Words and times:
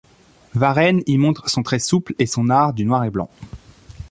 Varenne 0.55 1.03
y 1.05 1.19
montre 1.19 1.47
son 1.47 1.61
trait 1.61 1.77
souple 1.77 2.15
et 2.17 2.25
son 2.25 2.49
art 2.49 2.73
du 2.73 2.85
noir 2.85 3.03
et 3.03 3.11
blanc. 3.11 3.29